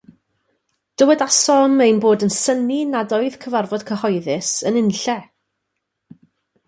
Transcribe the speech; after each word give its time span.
Dywedasom 1.01 1.75
ein 1.87 1.99
bod 2.05 2.25
yn 2.27 2.33
synnu 2.37 2.79
nad 2.93 3.13
oedd 3.19 3.37
cyfarfod 3.45 3.85
cyhoeddus 3.91 4.51
yn 4.71 4.81
unlle. 4.83 5.19